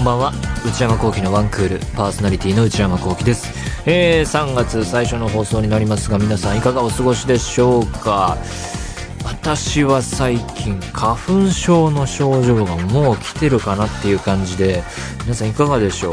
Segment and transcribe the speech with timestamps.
[0.00, 0.32] こんばんは。
[0.66, 3.52] 内山聖輝のワンクールパーソナリティの内山聖輝です、
[3.84, 8.38] えー、3月最初の放送になりますが皆さんいかがお過ごしでしょうか？
[9.26, 14.82] 私は最近花粉症の症状がもう来てるかなっていう感じで
[15.24, 16.12] 皆さんいかがでしょ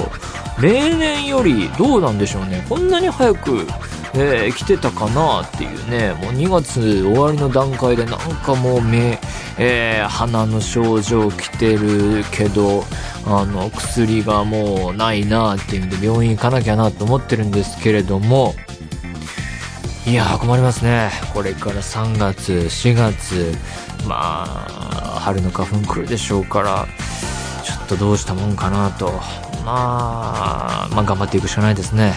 [0.60, 0.62] う？
[0.62, 2.66] 例年よりどうなんでしょうね。
[2.68, 3.66] こんなに早く、
[4.16, 6.12] えー来てたかなっていうね。
[6.22, 9.18] もう2月終わりの段階でなんかもう目、
[9.58, 12.84] えー鼻の症状来てるけど
[13.30, 18.56] あの薬がもうないなっていうんで病院行かなきゃなと思ってるんですけれども
[20.06, 21.12] いやー困りますね。
[21.34, 23.54] これから3月4月
[24.08, 26.88] まあ春の花粉来るでしょうから
[27.66, 29.12] ちょっとどうしたもんかなと。
[29.66, 32.14] まあまあ頑張っていくしかないですね。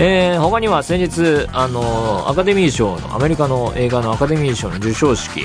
[0.00, 5.42] えー他には先日、あのアカデミー賞の、アメリカの映画のアカデミー賞の授賞式、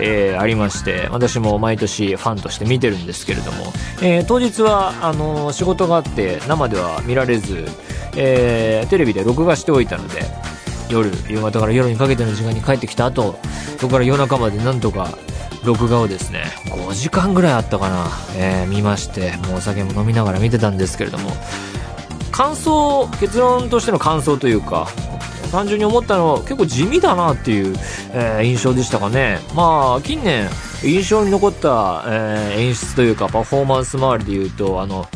[0.00, 7.66] えーありまして、私も毎年ファンとして見てるんですけれども、えー当日は、あの仕事があって生では見られず、
[8.16, 10.22] えーテレビで録画しておいたので、
[10.88, 13.36] 夜、夕方から夜にかけての時間に帰ってきた後、
[13.78, 15.18] そこから夜中までなんとか
[15.64, 21.32] 録画をですね、5時間ぐらいあったかな、えー見まして、もうお酒も飲みながら見てたんですけれども、
[22.36, 24.86] 感想結論としての感想というか
[25.50, 27.74] 単純に思ったのは結構地味だなっていう、
[28.12, 29.38] えー印象でしたかね。
[29.54, 30.48] まあ近年
[30.84, 35.06] 印象に残った、えー演出というかパフォーマンス周りで言うとあの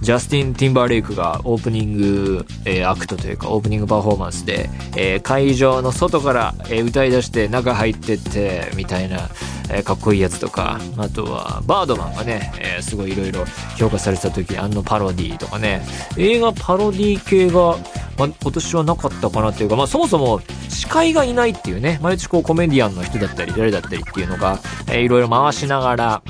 [0.00, 9.28] ジャスティン・ティンバーレイクがオープニング、えーアクトというかオープニングパフォーマンスで、えー会場の外から、えー歌い出して中入ってってみたいな、
[9.72, 13.44] えかっこいいやつとかあとはバードマンがね、えすごいいろいろ
[13.76, 15.82] 評価されてた時あのパロディとかね。
[16.16, 17.76] 映画パロディ系が、
[18.18, 26.22] ま、今年はなかったかなっていうか、まあ、そもそも司会がいないっていうね毎日こうコメディアンの人だったり誰だったりっていうのが、いろいろ回しながら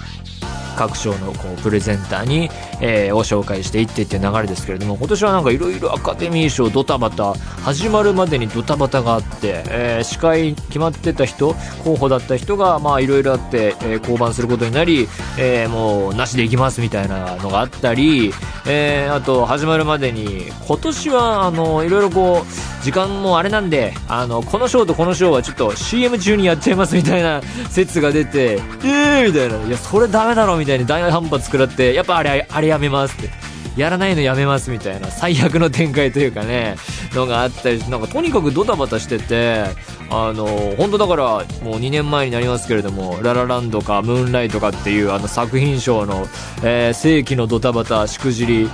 [0.77, 2.51] 各賞のこうプレゼンターに、
[2.81, 18.33] えーを紹介していってっていう流れですけれども今年はなんかいろいろアカデミー賞ドタバタ始まるまでにドタバタがあって、えー司会決まってた人候補だった人がまあいろいろあって、えー降板することになり、えーもうなしでいきますみたいなのがあったり、
[18.67, 27.41] えーあと始まるまでに今年はあのいろいろこう時間もあれなんであのこの賞とこの賞はちょっと CM 中にやっちゃいますみたいな
[27.71, 28.55] 説が出て
[28.85, 29.67] えーみたいな。
[29.67, 33.53] いやそれダメだろみたいみたいに大反発食らってやっぱあれあれやめますって。
[33.77, 36.77] やらないのやめますみたいな最悪の展開というかね
[37.15, 39.65] のがあったりなんかとにかくドタバタしてて
[40.11, 40.47] あの
[40.77, 41.45] 本当だからもう
[41.81, 46.29] 2年前になりますけれども「ララランド」か「ムーンライト」かっていうあの作品賞の、
[46.63, 48.69] えー世紀のドタバタしくじり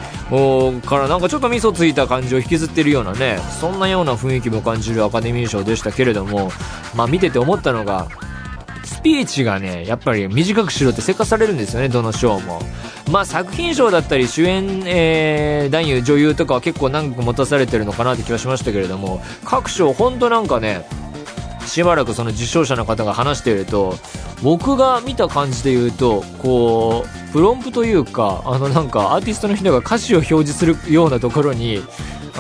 [0.87, 6.51] からなんかちょっと味噌ついた感じを引きずってるようなねそんなような雰囲気も感じるアカデミー賞でしたけれども
[6.95, 8.09] まあ見てて思ったのが
[8.99, 12.61] スピーチがね、やっぱり短くしろってせかされるんですよね、どの賞も。
[13.13, 20.85] まあ作品賞だったり主演、えー、男優、女優とかは結構長く持たされてるのかなって気はしましたけれども、各賞ほんとなんかね、
[21.65, 23.95] しばらくその受賞者の方が話していると、
[24.43, 31.85] 僕が見た感じで言うと、こう、プロンプというか、あのなんかアーティストの人が歌詞を表示するようなところに、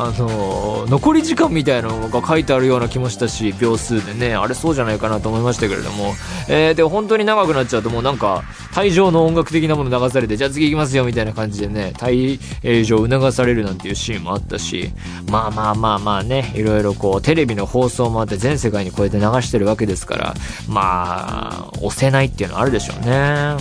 [0.00, 4.34] あの残り時間みたいなのが書いてあるような気もしたし秒数でね。
[4.36, 6.14] あれそうじゃないかなと思いましたけれども、
[6.48, 12.38] えーで本当に長くなっちゃうともうなんか退場の音楽的なもの流されてじゃあ次行きますよみたいな感じでね退
[12.84, 14.91] 場促されるなんていうシーンもあったし。
[15.31, 20.34] まあまあまあまあねいろいろこうテレビの放送もあって全世界にこうやって流してるわけですから。
[20.69, 23.56] まあ押せないっていうのはあるでしょうね。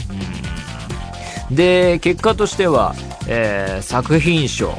[1.49, 1.55] うん。
[1.55, 2.95] で結果としては、
[3.27, 4.73] えー作品賞、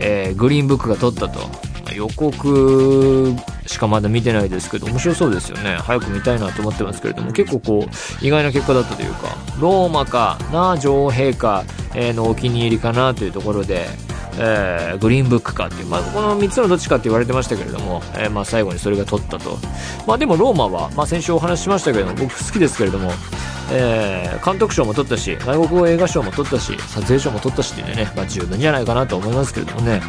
[0.00, 1.70] えーグリーンブックが取ったと。
[1.94, 3.34] 予告
[3.66, 5.76] しかまだ見てないですけど面白そうですよね。
[5.82, 13.86] 早く見たいなと思ってますけれども結構こう意外な結果だったというかローマかな女王陛下のお気に入りかなというところで、
[14.38, 19.58] えーグリーンブックかっていう、まあ、この3つのどっちかって言われてましたけれども、えーまあ、最後にそれが取ったと、
[20.06, 23.10] まあ、でもローマは、まあ、先週お話ししましたけれども僕好きですけれども、
[23.72, 30.00] えー監督賞も取ったし外国語映画賞も取ったし撮影賞も取ったしっていうね、まあ、十分じゃないかなと思いますけれどもね。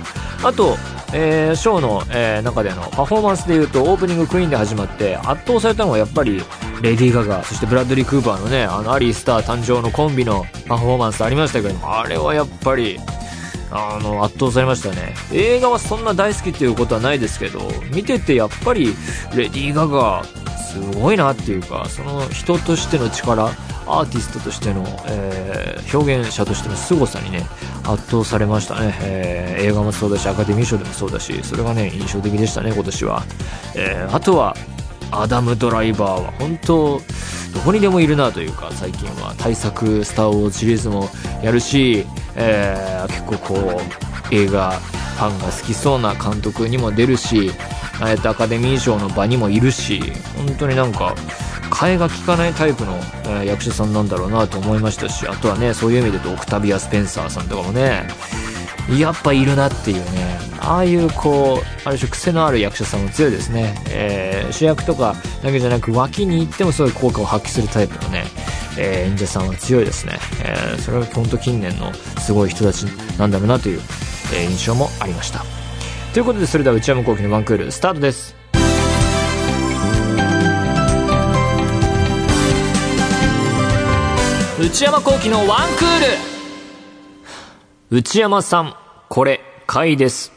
[0.43, 0.77] あと、
[1.13, 6.41] えーショーの、えー中でのパフォーマンスでいうとオープニングクイーンで始まって圧倒されたのはやっぱり
[6.81, 12.97] レディー・ガガそしてブラッドリー・クーパーのねあのアリー・スター誕生のコンビのパフォーマンスありましたけれどもあれはやっぱり
[13.71, 15.13] あの圧倒されましたね。
[15.31, 17.61] 映画はそんな大好きっていうことはないですけど
[17.93, 18.93] 見ててやっぱり
[19.35, 20.23] レディー・ガガ
[20.73, 23.45] すごいなっていうかその人としての力
[23.85, 27.45] アーティストとしての、えー表現者としての凄さにね
[27.83, 33.23] 圧倒されましたね、えー映画もそうだしアカデミー賞でもそうだしそれがね印象的でしたね今年は、
[33.75, 34.55] えーあとは
[35.11, 37.01] アダム・ドライバーは本当
[37.53, 39.35] どこにでもいるなというか最近は。
[39.37, 41.09] 大作「スター・ウォーズ」シリーズも
[41.43, 43.81] やるしえー、結構こ
[44.31, 47.51] う、映画、ファンが好きそうな監督にも出るし、
[48.01, 50.01] ああやってアカデミー賞の場にもいるし、
[50.35, 51.15] 本当になんか、
[51.69, 58.07] 替えが利かないタイプの、え、役者さんなんだろうなと思いましたし、あとはね、そういう意味で言うとオクタビア・スペンサーさんとかもね、
[58.97, 63.75] やっぱいるなっていうね、ああいうこう、ある種癖のある役者さんも強いですね。
[63.89, 68.25] えー、主役とかだけじゃなく脇に行ってもそういう効果を発揮するタイプのね、
[68.77, 70.19] えー、演者さんは強いですね。
[70.43, 72.83] えー、それは本当近年のすごい人たち
[73.17, 73.81] なんだろうなという、
[74.35, 75.60] え、印象もありました。
[76.13, 78.35] ということでそれでは内山昂輝の1クールスタートです。
[84.59, 85.99] 内山昂輝の1クー
[87.91, 88.75] ル内山さん、
[89.07, 90.33] これ、買いです。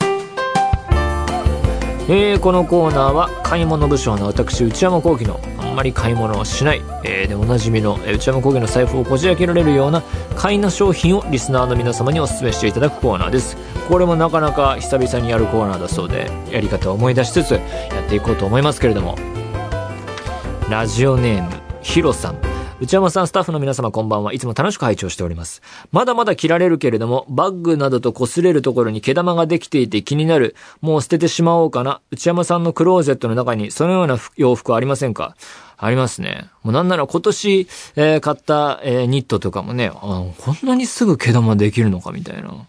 [2.09, 5.41] えー、このコーナーは買い物部署の私内山昂輝の
[5.75, 10.03] んまり買い物をしない、えー、でおなじみの、内山工芸の財布をこじ開けられるような
[10.37, 13.57] 買いな商品をリスナーの皆様にお勧めしていただくコーナーです。
[13.89, 17.61] これもなかなか久々にやるコーナーだそうでやり方を思い出しつつや
[18.07, 19.17] っていこうと思いますけれども。
[20.71, 21.51] ラジオネーム
[21.83, 22.54] ヒロさん。
[22.85, 25.63] 内山さん、スタッフの皆様こんばんはいつも楽しく拝聴しております。
[25.91, 30.55] まだまだ着られるけれども、バッグなどと擦れるところに毛玉ができていて気になる。
[30.83, 32.03] もう捨ててしまおうかな。
[32.11, 35.35] 内山さんのクローゼットの中にそのような洋服ありませんか？
[35.79, 36.51] ありますね。
[36.63, 42.67] もうなんなら今年、えー、買った、えー、ニットとかもね、あこんなにすぐ毛玉できるのかみたいな。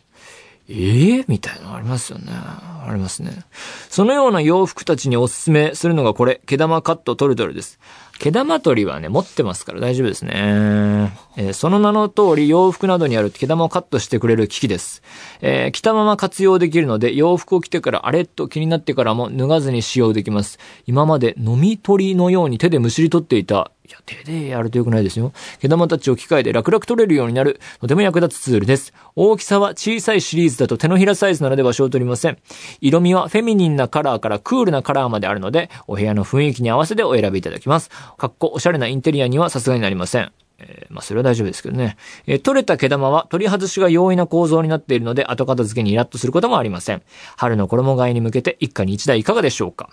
[0.68, 2.32] ええー、みたいなのありますよね。
[2.32, 3.44] ありますね。
[3.90, 7.80] そのような洋服たちにおすすめするのがこれ、毛玉カットトルトルです。
[8.20, 11.12] 毛玉取りはね、持ってますから大丈夫ですね。
[11.38, 15.04] えー、その名の通り洋服などにある毛玉をカットしてくれる機器です。
[15.42, 20.60] えー、着たまま活用できるので、洋服を着てからあれと気になってからも脱がずに使用できます。
[20.88, 25.32] 今まで飲み取りのように手でむしり取っていたいや、手でやるとよくないですよ。
[25.60, 28.94] 毛玉たちを機械で楽々取れるようになる、とても役立つツールです。
[29.16, 32.40] 大きさは小さいシリーズだと手のひらサイズなので場所を取りません。
[32.82, 37.92] 色味はフェミニンなカラーからクールなカラーまであるので、お部屋の雰囲気に合わせてお選びいただきます。
[38.18, 40.32] かっこおしゃれなインテリアにはさすがになりません。
[40.58, 41.98] えー、まあ、それは大丈夫ですけどね。
[42.26, 47.04] えー、取れた毛玉は取り外しが容易な構造になっているので、後片付けにイラッとすることもありません。
[47.38, 49.90] 春の衣替えに向けて一家に一台いかがでしょうか？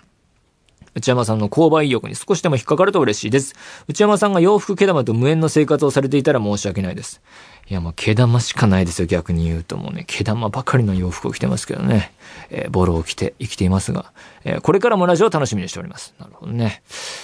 [0.94, 3.54] 内山さんの購買意欲に少しでも引っかかると嬉しいです。
[3.88, 7.22] 内山さんが洋服毛玉と無縁の生活をされていたら申し訳ないです。
[7.70, 12.12] いや、もう毛玉しかないですよ、逆に言うともうね、毛玉ばかりの洋服を着てますけどね。
[12.50, 14.12] えー、ボロを着て生きていますが、
[14.44, 16.14] えー、これからもラジオを楽しみにしております。
[16.18, 16.82] なるほどね。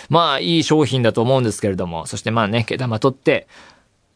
[0.08, 3.46] まあ、いい商品だと思うんですけれども、そしてまあね、毛玉取って、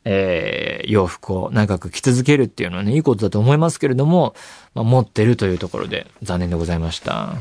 [0.04, 4.34] えー、洋服を長く着続けるっていうのはね、いいことだと思いますけれども、
[4.74, 7.34] まあ、持ってるというところで残念でございました。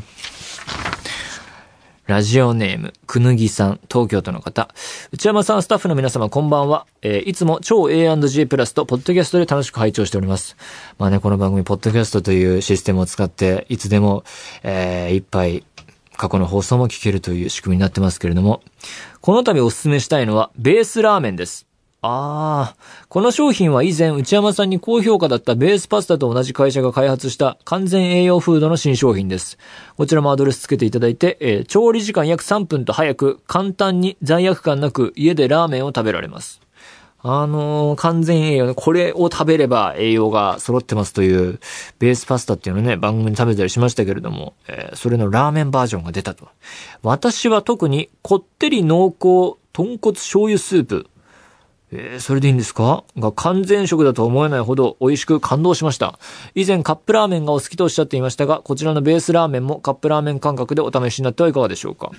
[2.11, 4.67] ラジオネーム、くぬぎさん、東京都の方。
[5.13, 6.85] 内山さん、スタッフの皆様、こんばんは。
[7.01, 10.57] えー、いつも超 A&G プラスと、ポッドキャストで楽しく拝聴しております。
[10.99, 14.25] まあね、この番組、ポッドキャストというシステムを使って、いつでも、
[14.61, 15.63] えー、いっぱい、
[16.17, 18.61] 過去の放送も聞けるという仕組みになってますけれども、
[19.21, 21.70] この度お勧めしたいのは、ベースラーメンです。
[22.03, 29.59] ああ、この商品は以前内山さんに高評価だったベースパスタと同じ会社が開発した完全栄養フードの新商品です。
[29.97, 36.59] こちらもアドレスつけていただいて、えー、調理時間約3分と早く、簡単に罪悪感なく家でラーメンを食べられます。
[37.19, 41.59] あのー、完全栄養、これを食べれば栄養が揃ってますという、
[41.99, 46.47] ベースパスタっていうのね、番組に食べたりしましたけれども、えー、それのラーメンバージョンが出たと。
[47.03, 51.10] 私は特に、こってり濃厚、豚骨醤油スープ、
[51.93, 53.03] えー、それでいいんですか？
[53.17, 56.17] が完全食だと思えないほど美味しく感動しました。
[56.55, 62.11] 以前カップラーメンがお好きとおっしゃっていましたが、こちらのベースラーメンもカップラーメン感覚でお試しになってはいかがでしょうか？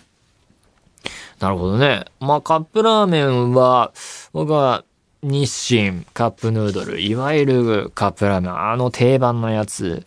[1.41, 2.05] なるほどね。
[2.21, 3.93] まあカップラーメンは、
[4.33, 4.85] 僕は
[5.23, 10.05] 日清カップヌードル、いわゆるカップラーメン、あの定番のやつ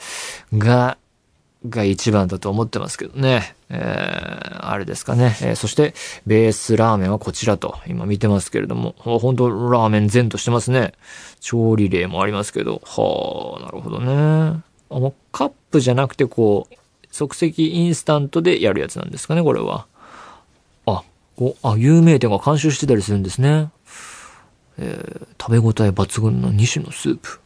[0.54, 0.98] が
[1.70, 3.56] が一番だと思ってますけどね。
[3.70, 5.36] えー、あれですかね。
[5.42, 5.94] えー、そして、
[6.26, 10.94] ベースラーメンはこちらと、今見てますけれども、本当ラーメン全としてますね。
[11.40, 14.64] 調理例もありますけど、はあ、なるほどね。
[14.90, 16.76] あ、もうカップじゃなくて、こう、
[17.12, 19.88] 即席インスタントでやるやつなんですかね、これは。
[20.86, 21.04] あ、
[21.38, 23.70] こ、あ、有名店が監修してたりするんですね。
[24.78, 27.40] えー、食べ応え抜群の2種のスープ。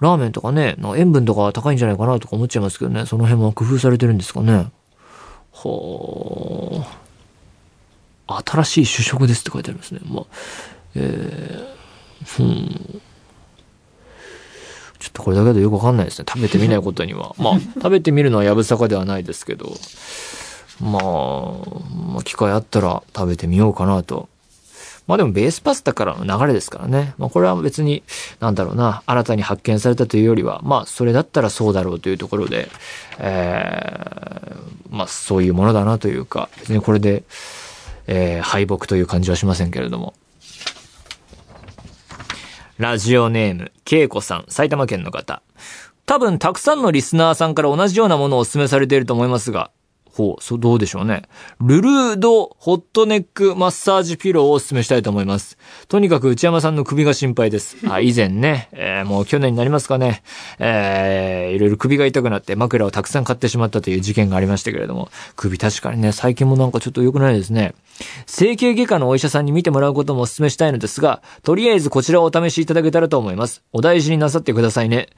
[0.00, 4.70] ラーメンとかね、塩分とか高いんじゃないかなとか思っちゃいますけどね、その辺も工夫されてるんですかね。
[5.52, 6.86] は
[8.26, 8.42] あ。
[8.46, 10.00] 新しい主食ですって書いてありますね。
[10.04, 10.24] まあ、
[10.94, 13.00] えー、うん。
[14.98, 16.24] ちょっとこれだけでよくわかんないですね。
[16.26, 17.34] 食べてみないことには。
[17.38, 19.76] まあ、食べてみるのはやぶさかではないですけど、
[20.80, 21.02] まあ、
[22.12, 24.29] まあ、機会あったら食べてみようかなと。
[25.10, 27.14] まあでもベースパスタからの流れですからね。
[27.18, 28.04] まあこれは別に、
[28.38, 32.68] なんだろうな、新たに発見されたというよりは、まあそれだったらそうだろうというところで、
[33.18, 34.56] えー、
[34.88, 37.24] まあそういうものだなというか、別にこれで、
[38.06, 40.14] えー、敗北という感じはしませんけれども。
[42.78, 45.42] ラジオネーム、ケイコさん、埼玉県の方。
[46.06, 49.72] 多分たくさんのリスナーさんから同じようなものをお勧めされていると思いますが、
[50.12, 51.22] ほう、そう、どうでしょうね。
[51.60, 55.56] ルルードホットネックマッサージピローをお勧めしたいと思います。
[55.88, 57.76] とにかく内山さんの首が心配です。
[57.88, 60.22] あ、以前ね、えー、もう去年になりますかね、
[60.58, 67.74] えー、いろいろ首が痛くなって枕をたくさん買ってしまったという事件がありましたけれども、首確かにね、最近もなんかちょっと良くないですね。
[68.26, 73.62] 整形外科のお医者さんに見てもらうこともお勧めしたいのですが、とりあえずこちらをお試しいただけたらと思います。
[73.72, 75.08] お大事になさってくださいね。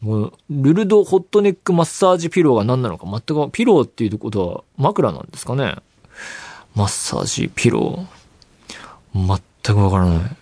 [0.00, 5.76] もう、ルルドホットネックマッサージピローが何なのか全く、ピローっていうことは枕なんですかね
[6.74, 9.38] マッサージピロー。
[9.64, 10.36] 全くわからない。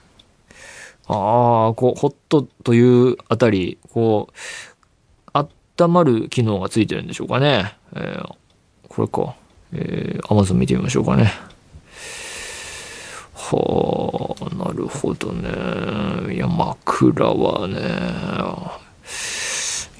[1.09, 5.39] ああ、こう、ホットというあたり、こう、
[5.79, 7.77] 温まる機能がついてるんでしょうかね。
[7.95, 8.35] えー、
[8.89, 9.35] これか。
[9.75, 11.33] えー、アマゾン見てみましょうかね。
[13.35, 16.35] はあ、なるほどね。
[16.35, 17.81] いや、枕はね、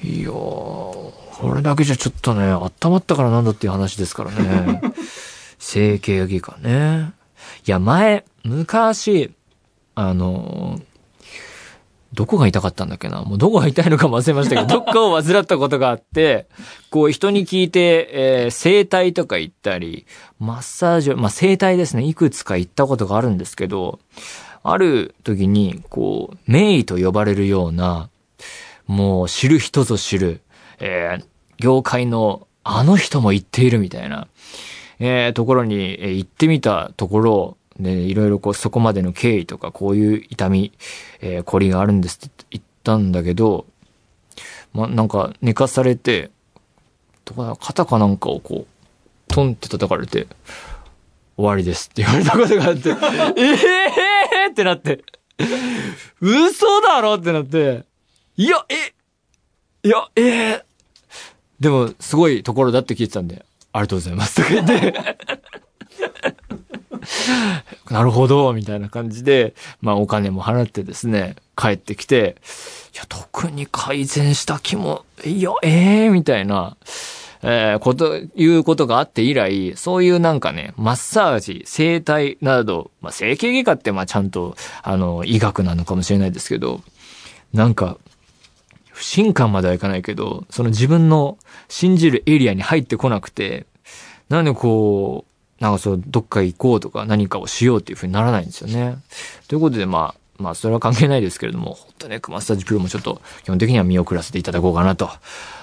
[0.03, 4.81] いやー、これだけじゃちょっとね、温まったからなんだっていう話ですからね。
[5.59, 7.13] 整形外科ね。
[7.65, 9.31] いや、前、昔、
[9.95, 10.81] あの
[12.13, 13.23] どこが痛かったんだっけな？
[13.23, 16.47] もうどこが痛いのか忘れましたけど、 どっかを患ったことがあって、
[16.91, 20.05] こう人に聞いて、えー、整体とか行ったり、
[20.39, 23.99] マッサージ、まあ、整体ですね、いくつか行ったことがあるんですけど、
[24.63, 28.09] ある時に、こう、名医と呼ばれるような、
[28.87, 30.41] もう知る人ぞ知る、
[30.79, 31.25] えー、
[31.57, 34.27] 業界のあの人も言っているみたいな、
[34.99, 40.71] えー、ところに、行ってみたところ、で、いろいろこうそこまでの経緯とかこういう痛み、
[41.21, 43.65] えー、凝りがあるんですって言ったんだけど、
[44.73, 46.31] ま、なんか寝かされて、
[47.25, 50.27] とか、肩かなんかをこう、トンって叩かれて、
[51.35, 55.03] 終わりですって言われたことがあって、え えーってなって、
[56.21, 57.85] 嘘だろってなって、
[58.35, 58.93] いや、え、
[59.87, 60.63] いや、えー、
[61.59, 64.35] でも、すごいところだって聞いてたんで、ありがとうございます。
[64.35, 65.17] とか言って、
[67.93, 72.37] なるほど、みたいな感じで、まあお金も払ってですね、帰ってきて、
[72.95, 76.75] いや、特に改善した気も、いや、ええー、みたいな、
[77.43, 86.81] えー、こと、いうことがあって以来、そういうなんかね、マッサージ、整体など、まあ整形外科ってまあちゃんと、あの、医学なのかもしれないですけど、
[87.53, 87.97] なんか、
[88.93, 93.65] 不信感まではいかないけど、その自分の信じるエリアに入ってこなくて、
[94.29, 95.25] なんでこ
[95.59, 98.97] う、なんかそう、どっか行こうとか何かをしようっていう風にならないんですよね。
[99.47, 105.09] ということで、まあ、まあ、それは関係ないですけれども、本当ね、マッサージプロもちょっと基本的には見送らせていただこうかなと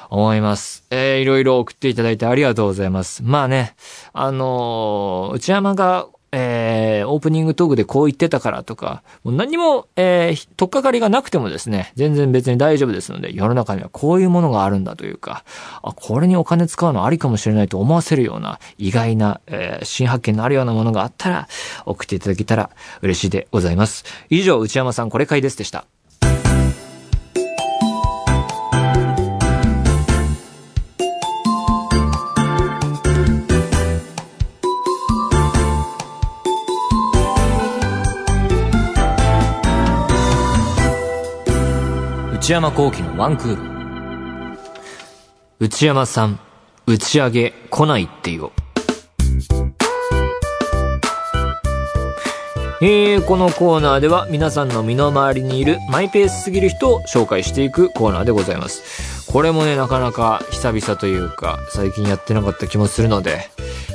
[0.09, 0.85] 思います。
[0.91, 3.23] えー、いろいろ送っていただいてありがとうございます。
[3.23, 3.75] まあね、
[4.13, 6.09] あのー、内山が
[6.71, 15.45] えー、オープニングトークでこう言ってたからとか、もう何も、えー、とっかかりがなくてもですね、全然別に大丈夫ですので、世の中にはこういうものがあるんだというか、
[15.83, 21.49] あ、これにお金使うのありかもしれないと思わせるような、意外な、えー、新発見のあるようなものがあったら、
[21.87, 22.71] 送っていただけたら
[23.03, 24.05] 嬉しいでございます。
[24.29, 25.85] 以上、内山さんこれかいですでした。
[42.51, 44.59] 内山幸喜のワンクール。
[45.61, 46.41] 内山さん、
[46.85, 48.51] 打ち上げ来ないってよ。
[52.83, 59.31] えー、このコーナーでは皆さんの身の回りにいるマイペースすぎる人を紹介していくコーナーでございます。
[59.31, 63.49] これもね、なかなか久々というか、最近やってなかった気もするので、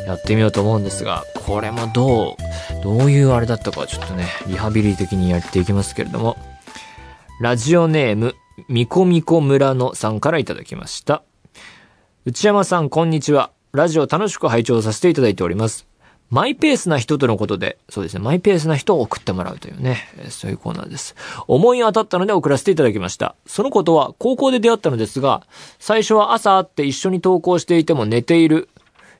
[0.07, 6.37] やってみようと思うんですが、これもどう、どういうあれだったかちょっとね、リハビリ的にやっていきますけれども、
[7.41, 8.33] ラジオネーム、
[8.69, 11.23] みこみこ村のさんからいただきました。
[12.25, 13.51] 内山さん、こんにちは。
[13.73, 15.85] ラジオ楽しく拝聴させていただいております。
[16.29, 19.97] マイペースな人とのことで、そうですね、マイペースな人を送ってもらうというね、
[20.29, 21.15] そういうコーナーです。
[21.47, 23.35] 思い当たったので送らせていただきました。
[23.45, 25.45] そのことは高校で出会ったのですが、
[25.77, 28.69] 最初は朝会って一緒に登校していても寝ている。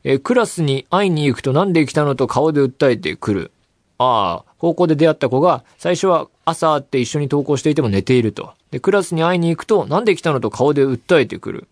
[0.05, 3.51] えクラスに会いに行くとなんで来たのと顔で訴えてくる。
[3.97, 8.53] ああ、高校で出会った子が、最初は朝会って一緒に登校していても寝ていると。
[8.75, 11.69] で、クラスに会いに行くと、なんで来たのと顔で訴えてくる。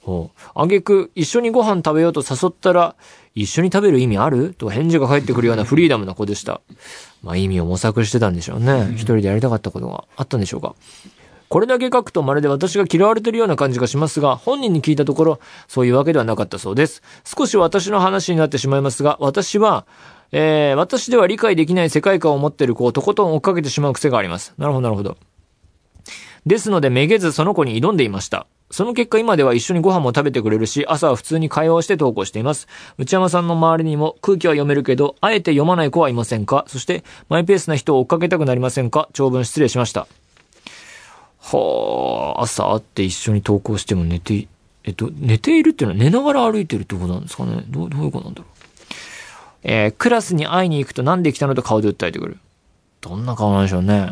[0.00, 0.40] ほう。
[0.54, 2.94] あげく、一緒にご飯食べようと誘ったら、
[3.34, 4.54] 一緒に食べる意味ある？
[4.54, 6.62] と返事が返ってくるようなフリーダムな子でした。
[7.22, 8.92] まあ意味を模索してたんでしょうね。
[8.94, 10.74] 一人でやりたかったことがあったんでしょうか。
[11.50, 17.02] これだけ書くとまるで私が嫌われてるような感じがしますが、本人に聞いたところ、そういうわけではなかったそうです。
[17.26, 19.84] 少し私の話になってしまいますが、私は、
[20.30, 24.54] えー、私では理解できない世界観を持っている子をとことん追っかけてしまう癖があります。
[24.56, 25.18] なるほど、なるほど。
[26.46, 28.46] ですので、めげずその子に挑んでいました。
[28.70, 32.68] その結果今では一緒にご飯も食べてくれるし、朝は普通に会話をして投稿しています。
[32.96, 36.64] 内山さんの周りにも空気は読めるけど、あえて読まない子はいませんか？
[36.68, 39.08] そして、マイペースな人を追っかけたくなりませんか？
[39.12, 40.06] 長文失礼しました。
[41.40, 44.48] はあ、朝会って一緒に投稿しても寝て、
[44.84, 47.64] えっと、寝ているっていうのは寝ながら歩いてるってことなんですかね？
[47.68, 48.48] どう、どういうことなんだろう？
[49.64, 52.38] えー、クラスに会いに行くとなんで来たのと顔で訴えてくる。
[53.02, 54.10] どんな顔なんでしょうね。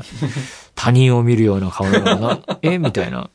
[0.83, 2.41] 他人を見るような顔なのかな。
[2.63, 2.79] え？
[2.79, 3.29] みたいな。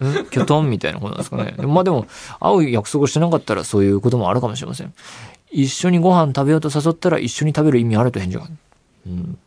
[0.00, 0.02] え？
[0.28, 0.70] キョトン？
[0.70, 1.54] みたいなことなんですかね。
[1.64, 2.08] まあでも、
[2.40, 4.92] 会う約束をしてなかったらそういうこともあるかもしれません。
[5.52, 8.48] 一緒にご飯食べようと誘ったら一緒に食べる意味あると返事が。
[9.06, 9.38] うん。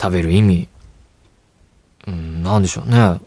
[0.00, 0.68] 食べる意味。
[2.06, 3.20] うん、なんでしょうね。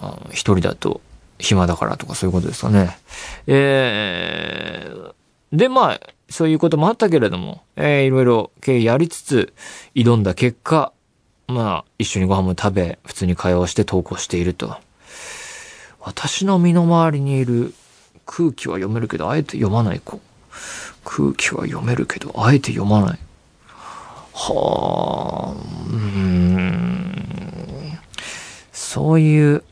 [0.00, 1.02] あ一人だと
[1.38, 2.96] 暇だからとかそういうことですかね。
[3.46, 5.12] えー、
[5.52, 9.52] で、まあ、そういうこともあったけれども、えー、いろいろ経緯やりつつ、
[9.94, 10.92] 挑んだ結果、
[11.48, 14.76] まあ、一緒にご飯も食べ、普通に会話して投稿していると。
[16.00, 17.74] 私の身の回りにいる
[18.26, 20.20] 空気は読めるけど、あえて読まない子。
[21.04, 23.18] 空気は読めるけど、あえて読まない。
[24.34, 27.12] はあ、うん。
[28.72, 29.64] そういう、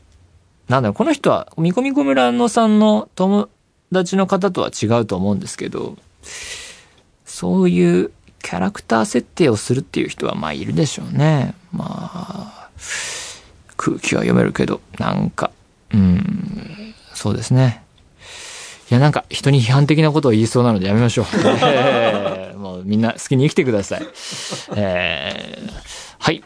[0.67, 3.49] なんだろう、この人は、みこみこ村のさんの友
[3.91, 5.97] 達の方とは違うと思うんですけど、
[7.25, 8.11] そういう
[8.41, 11.53] キャラクター設定をするっていう人はまあいるでしょうね。
[11.71, 12.69] まあ、
[13.77, 15.51] 空気は読めるけど、なんか、
[15.93, 17.83] うん、そうですね。
[18.89, 21.25] いや、なんか人に批判的なことを言いそうなのでやめましょう。
[21.63, 24.07] えー、もうみんな好きに生きてください。
[24.75, 25.71] えー、
[26.19, 26.43] はい。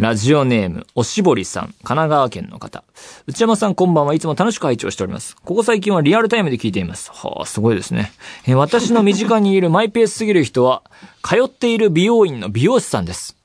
[0.00, 2.84] ラジオネーム、おしぼりさん、神奈川県の方。
[3.26, 5.36] 内山さんこんばんはいつも楽しく拝聴しております。
[5.36, 7.10] ここ最近はリアルタイムで聞いています。
[7.12, 8.10] はあ、すごいですね。
[8.46, 10.82] え私の身近にいるマイペースすぎる人は、
[11.22, 13.36] 通っている美容院の美容師さんです。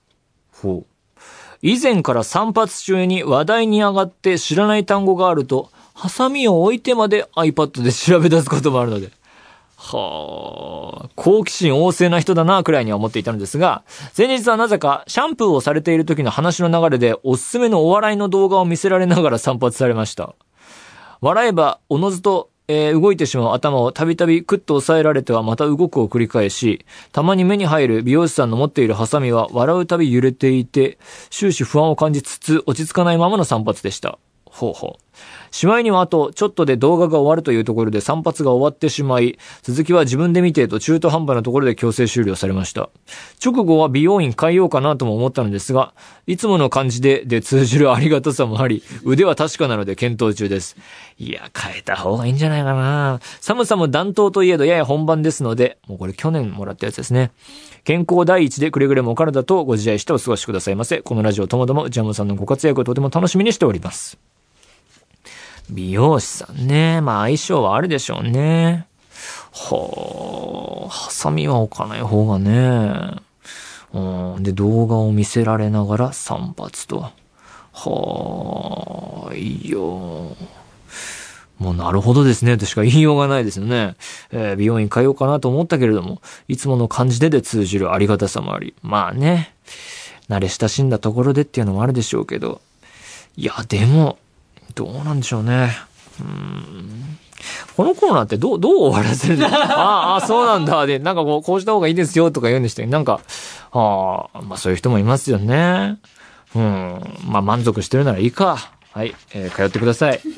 [0.54, 1.18] ほう。
[1.62, 9.12] 以前から散髪中に話題に上がって知らない単語があると、ハサミを置いてまで iPad で調べ出すこともあるので。
[9.78, 13.84] はあ、好奇心旺盛な人だな、くらいには思っていたのですが、
[14.18, 20.34] 前日はなぜか、シャンプーをされている時の話の流れで、おすすめのお笑いの動画を見せられながら散髪されました。
[21.22, 30.98] 笑えば、おのずと、えー、動いてしまう頭をたびたびクッと押さえられてはまた動くを繰り返し、たまに目に入る美容師さんの持っているハサミは笑うたび揺れていて、
[31.30, 34.18] 終始不安を感じつつ落ち着かないままの散髪でした。
[34.46, 35.15] ほうほう。
[35.52, 42.90] しまいにはあと、ちょっとで動画が終わるというところで散髪が終わってしまい、続きは自分で見てと中途半端なところで強制終了されました。
[43.44, 45.94] 直後は美容院変えようかなとも思ったのですが、
[46.28, 50.76] いつもの感じで、で通じるありがたさもあり、腕は確かなので検討中です。
[51.18, 57.32] いや、変えた方がいいんじゃないかな寒さも暖冬といえどやや本番ですので、もうこれ去年もらったやつですね。
[57.84, 60.98] 健康第一でくれぐれもお体とご自愛してお過ごしくださいませ。
[61.02, 64.18] このラジオともども内山さんのご活躍をとても楽しみにしております。
[65.70, 67.02] 美容師さんね。
[67.02, 68.88] まあ相性はあるでしょうね。
[69.52, 73.26] はあ、ハサミは置かない方がね。
[73.94, 77.12] うん、で、動画を見せられながら散髪と。
[77.72, 80.36] はあ、いいよ。
[81.58, 83.96] もうなるほどですねとしか言いようがないですよね。
[84.32, 88.76] えー、美容院通おうかなと思ったけれども、いつもの感じでで通じるありがたさもあり。
[88.82, 89.56] まあね、
[90.30, 92.62] 慣れ親しんだところでっていうのもあるでしょうけど。
[93.38, 94.18] いや、でも、
[94.76, 95.72] どうなんでしょうね。
[96.20, 97.18] うん。
[97.76, 99.48] このコーナーってどう、どう終わらせるの？
[99.52, 100.86] ああ、そうなんだ。
[100.86, 103.22] で、なんかこう、こうした方がいいですよとか言うんでして、なんか、
[103.72, 105.98] ああ、まあそういう人もいますよね。
[106.56, 107.02] うん。
[107.28, 108.72] まあ満足してるならいいか。
[108.92, 110.22] はい、えー、通ってください。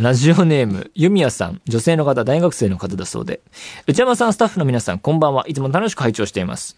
[0.00, 3.40] ラジオネーム、ユミヤさん、女性の方、大学生の方だそうで。
[3.86, 5.44] 内山さん、スタッフの皆さん、こんばんは。
[5.46, 6.76] いつも楽しく拝聴しています。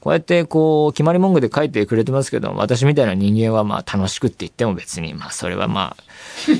[0.00, 6.04] こうやってこう、決まり文句で書いてくれてますけど、私みたいな人間はまあ楽しくって言っても別に、まあそれはまあ、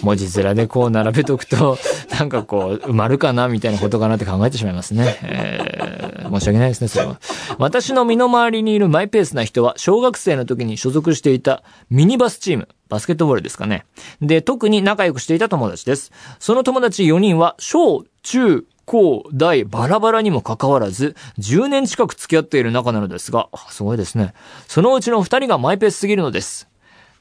[0.03, 1.79] 文字面でこう並べとくと、
[2.19, 5.19] なんかこう、埋まるかなみたいなことかなって考えてしまいますね。
[5.23, 7.19] えー、申し訳ないですね、それは。
[7.59, 12.69] 私の身の回りにいるマイペースな人は、小学生の時に所属していたミニバスチーム。
[12.91, 13.85] バスケットボールですかね。
[14.21, 16.13] で、特に仲良くしていた友達です。
[16.41, 24.35] その友達4人は、小、中、高、大、バラバラにもかかわらず、10年近く付き合っている仲なのですが、すごいですね。
[24.67, 26.67] そのうちの2人がマイペースすぎるのです。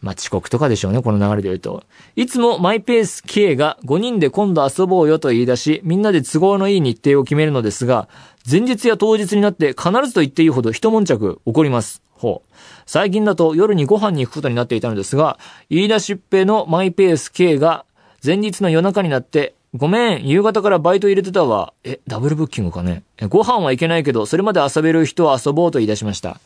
[0.02, 1.84] まあ、遅刻とかでしょうね、この流れで言うと。
[2.16, 8.10] いつもマイペース K が5人で今度遊ぼうよと言い出し、みんなで都合のいい日程を決めるのですが、
[8.50, 12.02] 前日や当日になって必ずと言っていいほど一悶着起こります。
[12.14, 12.54] ほう。
[12.88, 15.38] 最近だと夜にご飯に行くことになっていたのですが、
[15.70, 17.86] 言い出しっぺのマイペース K が
[18.26, 21.74] 前日の夜中になって、ごめん、夕方からバイト入れてたわ。
[21.84, 23.04] え、ダブルブッキングかね？
[23.30, 26.40] ご飯はいけないけど、それまで遊べる人は遊ぼうと言い出しました。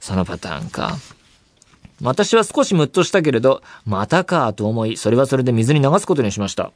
[0.00, 0.96] そのパターンか。
[2.02, 6.70] 私は少しムッとしたけれど、またかと思い、それはそれで水に流すことにしました。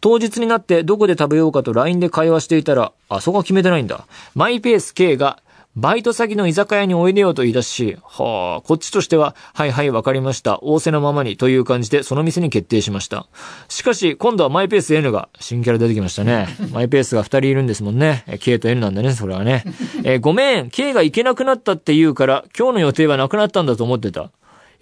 [0.00, 4.06] 当日になってどこで食べようかと LINE で会話していたら、あそこは決めてないんだ。
[4.34, 5.42] マイペース K が
[5.76, 10.58] バイト先の居酒屋においでよと言い出し、はあ、こっちとしては、はいはいわかりました。
[10.62, 13.28] 仰せのままにという感じでその店に決定しました。
[13.68, 16.48] しかし、今度はマイペース N が、新キャラ出てきましたね。
[16.72, 18.24] マイペースが2人いるんですもんね。
[18.40, 19.62] K と N なんだね、それはね。
[20.02, 24.30] えー、ごめん、K が行けなくなったって言うから、今日の予定はなくなったんだと思ってた。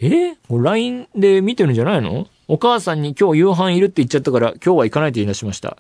[0.01, 2.27] え ?LINE で見てるんじゃないの？
[2.49, 5.77] お母さんに今日夕飯いるって言っちゃったから今日は行かないと言い出しました。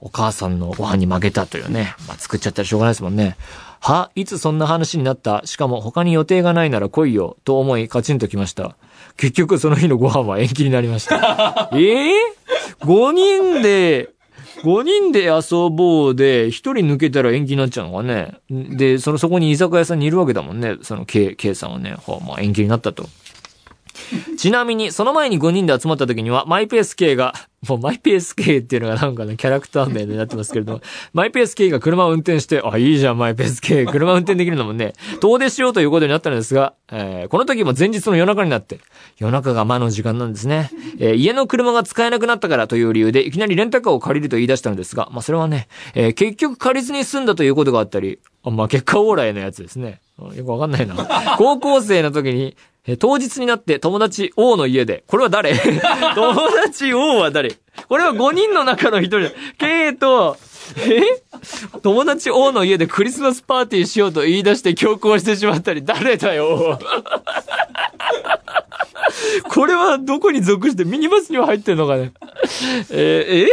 [0.00, 1.94] お母さんのご飯に負けたというね。
[2.08, 3.36] まあ、作っちゃったらしょうがないですもんね。
[3.80, 5.42] はいつそんな話になった？
[5.44, 7.36] しかも他に予定がないなら来いよ。
[7.44, 8.76] と思いカチンときました。
[9.16, 11.70] 結局その日のご飯は延期になりました。
[11.72, 11.76] え
[12.10, 14.10] えー、?5 人で、
[14.64, 18.34] 5人で遊ぼうで、1人抜けたら延期になっちゃうのかね。
[18.50, 20.76] で、その、そこに居酒屋さんにいるわけだもんね。
[20.82, 21.92] その、K、K さんはね。
[22.06, 23.06] はあ、まあ延期になったと。
[24.36, 27.34] ちなみに、その前に5人で集まった時には、マイペース K が、
[27.68, 30.80] もうマイペース K っていうのがなんかね、キャラクター名になってますけれども、
[31.12, 33.84] マイペース K が車を運転して、あ、いいじゃん、マイペース K。
[33.84, 38.78] 車運転できるのもね、遠出しようということになったのですが、えー、この時も前日の夜中になって、
[39.18, 40.70] 夜中が魔の時間なんですね。
[41.00, 50.00] えー、家の車が使えなくなったからという理由で、いきなりレンタカーを借りると言い出したのですが、まあそれはね、えー、結局借りずに済んだということがあったり、あまあ結果オーライのやつですね。
[50.34, 50.94] よくわかんないな。
[51.38, 55.54] 高校生の時に、え当日になって友達 O の家で、これは誰？
[56.14, 57.56] 友達 O は誰？
[57.88, 59.20] これは5人の中の1人。
[59.20, 59.30] だ。
[59.58, 60.36] K と、
[60.78, 61.02] え？
[61.82, 66.78] 友達 O の家でクリスマスパーティーしようと言い出して強行してしまったり、誰だよ？
[69.48, 72.12] これはどこに属してミニバスには入ってんのかね？
[72.90, 73.48] えー、え？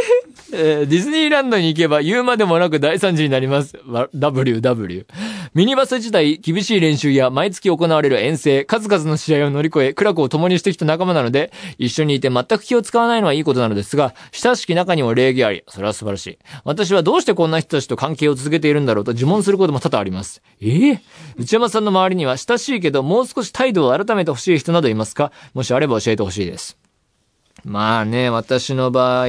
[0.56, 3.78] えー、ディズニーランドに行けば言うまでもなく大惨事になります。
[3.86, 5.06] WW。
[5.54, 16.38] ミニバス自体、厳しい練習や毎月行われる遠征、数々の試合を乗り越え、苦楽を共にしてきた仲間なので、一緒にいて全く気を使わないのはいいことなのですが、親しき中にも礼儀あり、それは素晴らしい。
[16.64, 20.42] 私はどうしてこんな人たちと関係を続けているんだろうと自問することも多々あります。
[20.62, 21.00] ええー、
[21.38, 25.32] 内山さんの周りには親しいけど、もう少し態度を改めてほしい人などいますか？
[25.54, 26.78] もしあれば教えてほしいです。
[27.66, 29.28] まあね、私の場合、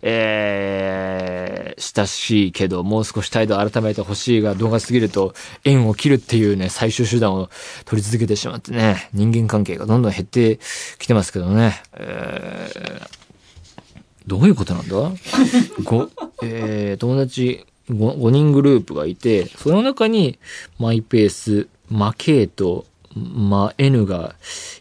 [0.00, 7.50] えー、親しいけど、もう少し態度を改めてほしいが動画すぎると、縁を切るっていうね、最終手段を
[7.84, 10.58] 取り続けてしまってね、人間関係がどんどん減って
[10.98, 11.82] きてますけどね。
[11.92, 13.08] えー、
[14.26, 14.96] どういうことなんだ？
[15.84, 16.08] ご、
[16.42, 20.38] えー、友達 5, 5人グループがいて、その中に
[20.78, 24.34] マイペース、マケート、まあ、N が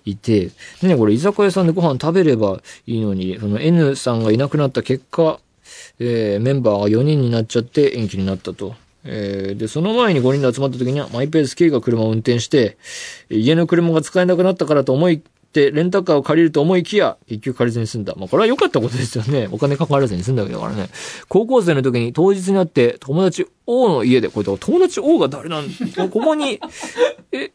[0.06, 5.40] いて、ね、これ居酒屋さんでご飯食べればいいのに、その N さんがいなくなった結果、
[6.00, 8.76] えー、メンバーが4人になっちゃって延期になったと。
[9.04, 12.78] えー、で、その前に5人で集まった時には、マイペース K が車を運転して、
[13.30, 15.22] 家の車が使えなくなったからと思い
[15.54, 18.14] て、レンタカーを借りると思いきや、結局借りずに済んだ。
[18.18, 19.48] まあ、これは良かったことですよね。
[19.52, 20.90] お金かからずに済んだわけだからね。
[21.30, 25.70] 高校生の時に当日になって、友達 O の家で、これ、友達 O が誰なん
[26.10, 26.60] ここに、
[27.32, 27.52] え、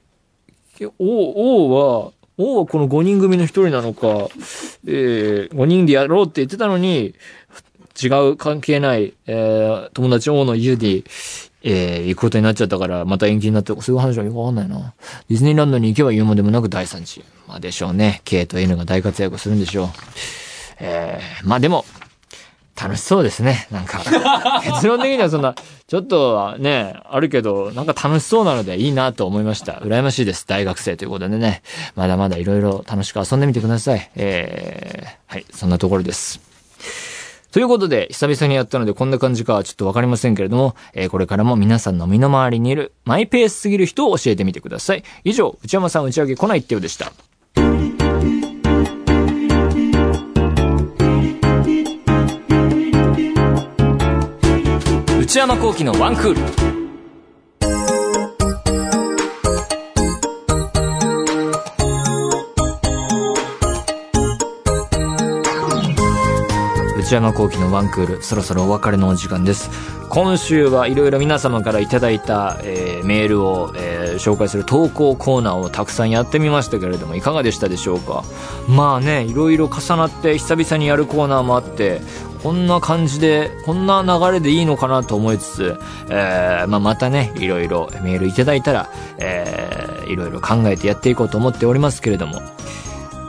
[0.86, 4.28] 王、王は、王はこの5人組の一人なのか、
[4.86, 7.14] えー、5人でやろうって言ってたのに、
[8.02, 11.04] 違う関係ない、えー、友達王の家で、
[11.64, 14.94] えー、行くことになっちゃったから、また延期になって、そういう話はよくわかんないな。
[15.28, 17.22] ディズニーランドに行けば言うまでもなく第3次。
[17.46, 18.22] まあでしょうね。
[18.24, 19.88] K と N が大活躍するんでしょう。
[20.80, 21.84] えー、まあでも、
[22.80, 23.68] 楽しそうですね。
[23.70, 24.02] なんか、
[24.64, 25.54] 結論的にはそんな、
[25.86, 29.74] ちょっとね、あるけど、なんか楽しそうなのでいいなと思いました。
[29.74, 30.46] 羨ましいです。
[30.46, 31.62] 大学生ということでね。
[31.94, 34.10] まだまだいろいろ楽しく遊んでみてください。
[34.16, 36.40] えー、はい、そんなところです。
[37.52, 45.04] ということで、久々にやったのでこんな感じかはちょっとわかりませんけれども、えー、これからも皆さんの身の回りにいるマイペースすぎる人を教えてみてください。
[45.24, 47.12] 以上、内山さん打ち上げ来ないってようでした。
[55.32, 56.81] 内山幸喜のワンクール。
[67.12, 69.68] 内山幸喜のワンクールそろそろお別れのお時間です。
[70.08, 78.24] 今週はいろいろ皆様からいただいた、えー、メールを、えー紹介する投稿コーナーをたくさんやってみましたけれどもいかがでしたでしょうか？
[78.68, 82.00] まあねいろいろ重なって久々にやるコーナーもあって
[82.42, 92.42] こんな感じでこんな流れでいいのかなと思いつつ、えーまあ、またねいろいろメールいただいたら、えーいろいろ考えてやっていこうと思っておりますけれども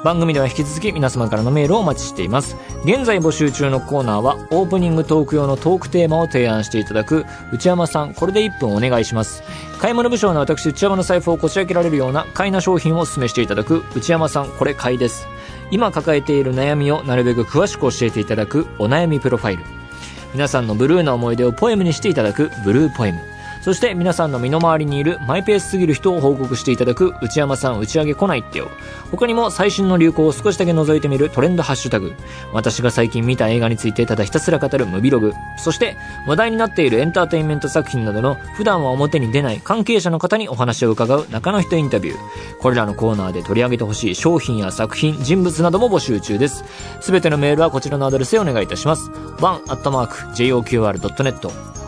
[0.03, 2.57] 番組では引き続き皆様からのメールをお待ちしています。
[2.83, 9.43] 現在募集中のコーナーはオープニングトーク用のトークテーマを提案していただく内山さんこれで1分お願いします。
[9.79, 15.25] 買い物不詳の私内山の財布をこじ開けられるような買いな商品をお勧めしていただく内山さんこれ買いです。
[15.71, 19.63] 今抱えている悩みをなるべく詳しく教えていただくお悩みプロファイル。
[20.33, 23.32] 皆さんのブルーな思い出をポエムにしていただくブルーポエム。
[23.63, 28.69] そして皆さんの身の回りにいるマイペースすぎる人を報告していただく内山さん打ち上げ来ないってよ。
[29.09, 32.13] 他にも最新の流行を少しだけ覗いてみるトレンドハッシュタグ。
[32.51, 35.31] 私が最近見た映画についてただひたすら語るムビログ。
[35.57, 35.95] そして
[36.27, 42.17] 話題になっているエンターテインメント作品などの普段は表に出ない関係者の方にお話を伺う中の人インタビュー。
[42.59, 46.65] これらのコーナーで取り上げてほしい商品や作品人物なども募集中です。
[46.99, 49.09] すべてのメールはこちらのアドレスへお願いいたします。
[49.39, 51.72] one.joqr.net